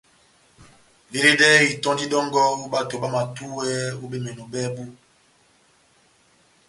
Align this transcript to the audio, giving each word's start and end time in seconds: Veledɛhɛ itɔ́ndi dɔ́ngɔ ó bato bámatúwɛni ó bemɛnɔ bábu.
Veledɛhɛ 1.11 1.57
itɔ́ndi 1.71 2.05
dɔ́ngɔ 2.11 2.39
ó 2.63 2.69
bato 2.73 2.95
bámatúwɛni 3.01 3.97
ó 4.03 4.05
bemɛnɔ 4.11 4.43
bábu. 4.51 4.83